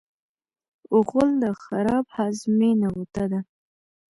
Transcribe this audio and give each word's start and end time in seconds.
غول 1.07 1.31
د 1.43 1.45
خراب 1.61 2.05
هاضمې 2.15 2.71
نغوته 2.81 3.23
ده. 3.31 3.39